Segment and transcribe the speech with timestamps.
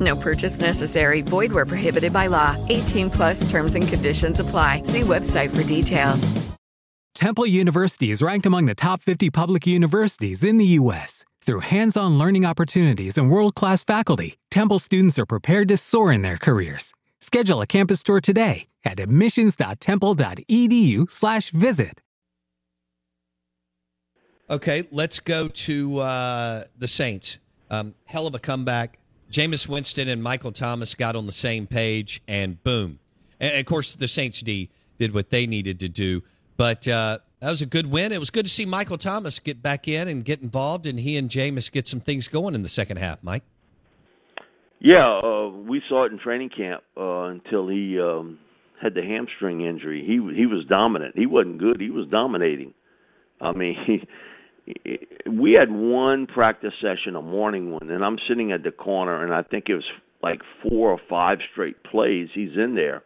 [0.00, 1.20] No purchase necessary.
[1.20, 2.56] Void where prohibited by law.
[2.70, 4.82] 18 plus terms and conditions apply.
[4.84, 6.32] See website for details.
[7.14, 11.24] Temple University is ranked among the top 50 public universities in the U.S.
[11.42, 16.12] Through hands on learning opportunities and world class faculty, Temple students are prepared to soar
[16.12, 16.92] in their careers.
[17.20, 22.00] Schedule a campus tour today at admissions.temple.edu/slash visit.
[24.50, 27.38] Okay, let's go to uh, the Saints.
[27.70, 28.98] Um, hell of a comeback.
[29.34, 33.00] Jameis Winston and Michael Thomas got on the same page, and boom.
[33.40, 36.22] And of course, the Saints D did what they needed to do.
[36.56, 38.12] But uh, that was a good win.
[38.12, 41.16] It was good to see Michael Thomas get back in and get involved, and he
[41.16, 43.24] and Jameis get some things going in the second half.
[43.24, 43.42] Mike.
[44.78, 48.38] Yeah, uh, we saw it in training camp uh, until he um,
[48.80, 50.04] had the hamstring injury.
[50.06, 51.16] He he was dominant.
[51.18, 51.80] He wasn't good.
[51.80, 52.72] He was dominating.
[53.40, 54.06] I mean, he,
[54.66, 59.32] we had one practice session, a morning one, and I'm sitting at the corner, and
[59.32, 59.84] I think it was
[60.22, 62.28] like four or five straight plays.
[62.34, 63.02] He's in there,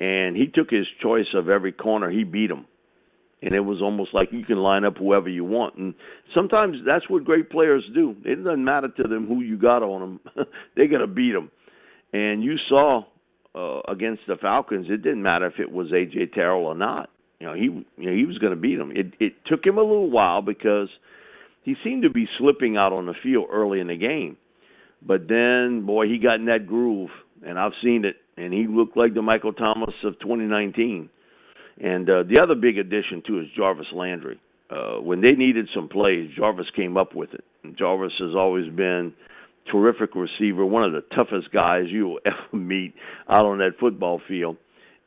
[0.00, 2.10] and he took his choice of every corner.
[2.10, 2.66] He beat him
[3.42, 5.74] and it was almost like you can line up whoever you want.
[5.76, 5.94] And
[6.34, 8.14] sometimes that's what great players do.
[8.24, 10.00] It doesn't matter to them who you got on
[10.36, 10.46] them;
[10.76, 11.50] they're gonna beat them.
[12.12, 13.02] And you saw
[13.54, 17.10] uh, against the Falcons, it didn't matter if it was AJ Terrell or not.
[17.42, 18.92] You know, he you know, he was going to beat him.
[18.94, 20.88] It it took him a little while because
[21.64, 24.36] he seemed to be slipping out on the field early in the game.
[25.04, 27.10] But then, boy, he got in that groove,
[27.44, 31.10] and I've seen it, and he looked like the Michael Thomas of 2019
[31.80, 34.40] and uh, the other big addition too is Jarvis Landry.
[34.70, 37.44] Uh, when they needed some plays, Jarvis came up with it.
[37.62, 39.12] And Jarvis has always been
[39.70, 42.94] terrific receiver, one of the toughest guys you will ever meet
[43.28, 44.56] out on that football field.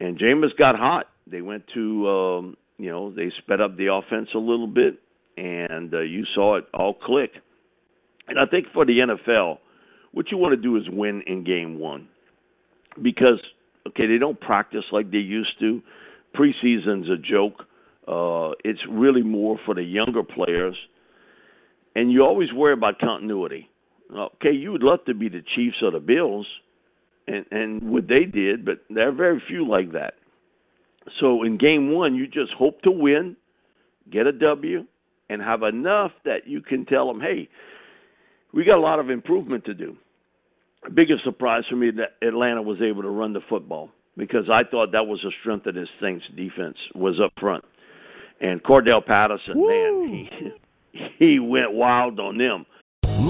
[0.00, 1.06] And Jameis got hot.
[1.26, 5.00] They went to, um, you know, they sped up the offense a little bit,
[5.36, 7.32] and uh, you saw it all click.
[8.28, 9.58] And I think for the NFL,
[10.12, 12.08] what you want to do is win in game one,
[13.00, 13.40] because
[13.88, 15.82] okay, they don't practice like they used to
[16.34, 17.64] preseason's a joke.
[18.06, 20.76] Uh, it's really more for the younger players,
[21.94, 23.68] and you always worry about continuity.
[24.14, 26.46] Okay, you would love to be the Chiefs or the Bills,
[27.26, 30.14] and and what they did, but there are very few like that.
[31.20, 33.36] So in game one, you just hope to win,
[34.10, 34.84] get a W,
[35.28, 37.48] and have enough that you can tell them, hey,
[38.52, 39.96] we got a lot of improvement to do.
[40.94, 44.92] Biggest surprise for me that Atlanta was able to run the football because I thought
[44.92, 47.64] that was a strength of this Saints defense was up front.
[48.40, 49.68] And Cordarrelle Patterson, Woo!
[50.06, 50.28] man,
[50.92, 52.66] he he went wild on them.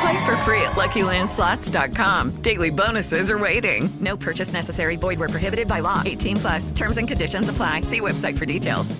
[0.00, 2.42] Play for free at LuckyLandSlots.com.
[2.42, 3.88] Daily bonuses are waiting.
[4.00, 4.96] No purchase necessary.
[4.96, 6.02] Void where prohibited by law.
[6.04, 6.70] 18 plus.
[6.70, 7.80] Terms and conditions apply.
[7.82, 8.94] See website for details.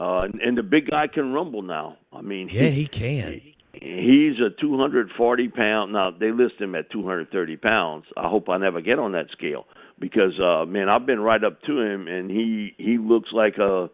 [0.00, 1.96] Uh, and, and the big guy can rumble now.
[2.12, 3.40] I mean, Yeah, he can.
[3.72, 5.92] He's a 240 pound.
[5.92, 8.04] Now they list him at 230 pounds.
[8.16, 9.66] I hope I never get on that scale
[10.00, 13.88] because, uh, man, I've been right up to him, and he he looks like a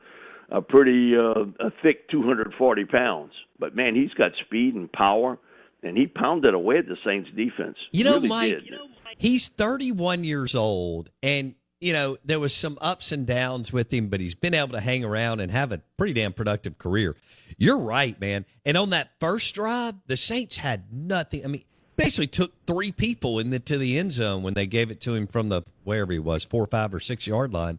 [0.51, 3.33] a pretty uh, a thick 240 pounds.
[3.59, 5.39] But man, he's got speed and power,
[5.85, 7.77] and he pounded away at the Saints defense.
[7.93, 8.75] You know, Really Mike, did.
[9.19, 14.09] he's 31 years old, and you know there was some ups and downs with him,
[14.09, 17.15] but he's been able to hang around and have a pretty damn productive career.
[17.59, 18.47] You're right, man.
[18.65, 21.45] And on that first drive, the Saints had nothing.
[21.45, 21.65] I mean,
[21.97, 25.15] basically took three people in the to the end zone when they gave it to
[25.15, 27.79] him from the wherever he was, four, five, or six yard line.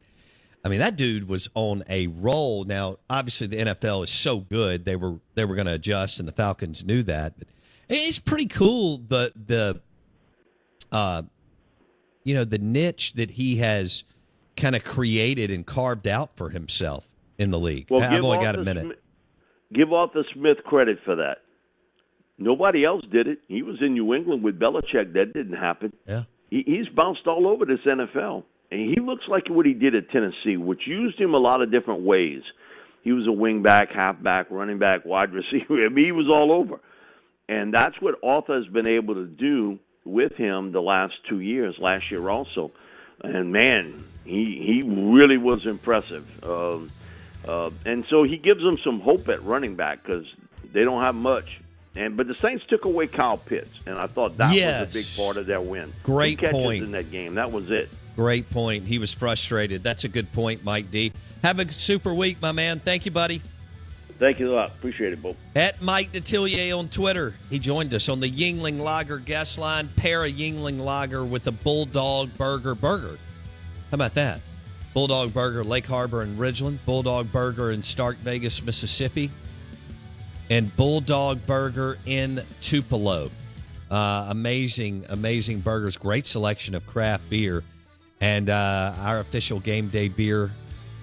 [0.64, 2.64] I mean, that dude was on a roll.
[2.66, 6.28] Now, obviously, the NFL is so good; they were they were going to adjust, and
[6.28, 7.38] the Falcons knew that.
[7.38, 7.48] But
[7.90, 9.82] it's pretty cool the the
[10.92, 11.24] uh,
[12.24, 14.04] you know, the niche that he has
[14.58, 17.88] kind of created and carved out for himself in the league.
[17.90, 18.86] Well, I've only got a minute.
[18.86, 18.98] Smith-
[19.74, 21.38] give Arthur Smith credit for that.
[22.38, 23.40] Nobody else did it.
[23.48, 25.14] He was in New England with Belichick.
[25.14, 25.94] That didn't happen.
[26.08, 26.24] Yeah.
[26.50, 30.10] He, he's bounced all over this NFL, and he looks like what he did at
[30.10, 32.42] Tennessee, which used him a lot of different ways.
[33.04, 35.86] He was a wing back, half back, running back, wide receiver.
[35.86, 36.82] I mean, he was all over,
[37.48, 41.78] and that's what Arthur has been able to do with him the last two years.
[41.80, 42.72] Last year also,
[43.22, 46.44] and man, he he really was impressive.
[46.44, 46.90] Um,
[47.48, 50.26] uh, and so he gives them some hope at running back because
[50.74, 51.60] they don't have much.
[51.96, 54.88] And but the Saints took away Kyle Pitts, and I thought that Yes.
[54.88, 55.94] was a big part of their win.
[56.04, 56.84] Great point.
[56.84, 57.36] in that game.
[57.36, 57.90] That was it.
[58.16, 58.86] Great point.
[58.86, 59.84] He was frustrated.
[59.84, 61.12] That's a good point, Mike D.
[61.44, 62.80] Have a super week, my man.
[62.80, 63.42] Thank you, buddy.
[64.18, 64.70] Thank you a lot.
[64.70, 65.36] Appreciate it, Bo.
[65.56, 67.34] At Mike Detillier on Twitter.
[67.50, 69.90] He joined us on the Yuengling Lager guest line.
[69.98, 73.18] Pair a Yuengling Lager with a Bulldog Burger burger.
[73.92, 74.40] How about that?
[74.94, 76.78] Bulldog Burger, Lake Harbor and Ridgeland.
[76.86, 79.30] Bulldog Burger in Stark Vegas, Mississippi.
[80.50, 83.30] And Bulldog Burger in Tupelo.
[83.92, 85.98] Uh, amazing, amazing burgers.
[85.98, 87.64] Great selection of craft beer.
[88.22, 90.52] And uh, our official game day beer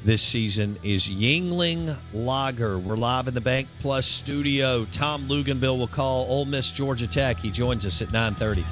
[0.04, 2.78] this season is Yuengling Lager.
[2.78, 4.84] We're live in the Bank Plus studio.
[4.86, 7.38] Tom Luginbill will call Ole Miss Georgia Tech.
[7.38, 8.64] He joins us at 930.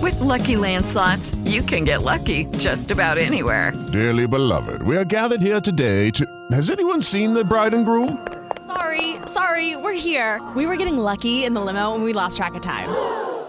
[0.00, 3.72] With Lucky Land slots, you can get lucky just about anywhere.
[3.92, 6.26] Dearly beloved, we are gathered here today to.
[6.52, 8.26] Has anyone seen the bride and groom?
[8.66, 10.40] Sorry, sorry, we're here.
[10.54, 12.88] We were getting lucky in the limo and we lost track of time.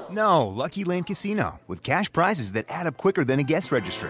[0.10, 4.10] No, Lucky Land Casino, with cash prizes that add up quicker than a guest registry.